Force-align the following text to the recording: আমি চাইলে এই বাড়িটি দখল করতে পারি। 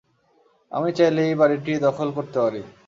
আমি 0.71 0.89
চাইলে 0.97 1.21
এই 1.29 1.35
বাড়িটি 1.41 1.71
দখল 1.85 2.07
করতে 2.17 2.37
পারি। 2.43 2.61